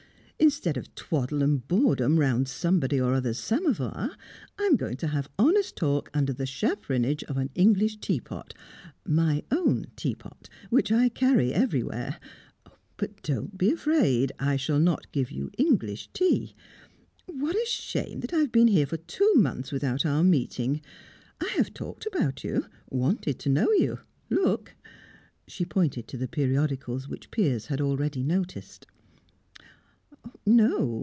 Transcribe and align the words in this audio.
Instead 0.43 0.75
of 0.75 0.93
twaddle 0.95 1.43
and 1.43 1.67
boredom 1.67 2.19
round 2.19 2.47
somebody 2.49 2.99
or 2.99 3.13
other's 3.13 3.37
samovar, 3.37 4.09
I 4.57 4.63
am 4.63 4.75
going 4.75 4.97
to 4.97 5.07
have 5.09 5.29
honest 5.37 5.75
talk 5.75 6.09
under 6.15 6.33
the 6.33 6.47
chaperonage 6.47 7.23
of 7.25 7.37
an 7.37 7.51
English 7.53 7.97
teapot 7.97 8.55
my 9.07 9.43
own 9.51 9.85
teapot, 9.95 10.49
which 10.71 10.91
I 10.91 11.09
carry 11.09 11.53
everywhere. 11.53 12.19
But 12.97 13.21
don't 13.21 13.55
be 13.55 13.71
afraid; 13.71 14.31
I 14.39 14.55
shall 14.55 14.79
not 14.79 15.11
give 15.11 15.29
you 15.29 15.51
English 15.59 16.09
tea. 16.11 16.55
What 17.27 17.55
a 17.55 17.65
shame 17.67 18.21
that 18.21 18.33
I 18.33 18.39
have 18.39 18.51
been 18.51 18.69
here 18.69 18.87
for 18.87 18.97
two 18.97 19.33
months 19.35 19.71
without 19.71 20.07
our 20.07 20.23
meeting! 20.23 20.81
I 21.39 21.49
have 21.55 21.71
talked 21.71 22.07
about 22.07 22.43
you 22.43 22.65
wanted 22.89 23.37
to 23.41 23.49
know 23.49 23.71
you. 23.73 23.99
Look!" 24.31 24.73
She 25.47 25.65
pointed 25.65 26.07
to 26.07 26.17
the 26.17 26.27
periodicals 26.27 27.07
which 27.07 27.29
Piers 27.29 27.67
had 27.67 27.79
already 27.79 28.23
noticed. 28.23 28.87